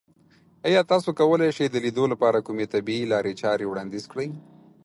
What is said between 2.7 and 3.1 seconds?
طبیعي